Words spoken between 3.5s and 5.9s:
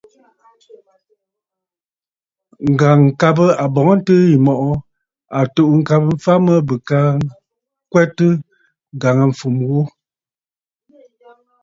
àbɔ̀ŋəntɨɨ yì mɔ̀ʼɔ à tù'û